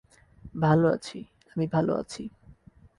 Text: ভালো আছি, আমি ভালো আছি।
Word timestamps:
ভালো 0.55 0.87
আছি, 0.87 1.19
আমি 1.55 1.65
ভালো 1.67 1.91
আছি। 1.93 2.23